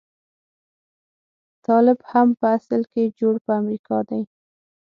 [1.65, 4.21] طالب هم په اصل کې جوړ په امريکا دی.